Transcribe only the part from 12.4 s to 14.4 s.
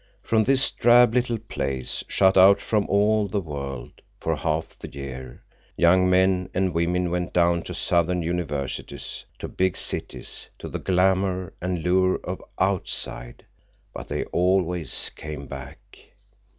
"outside." But they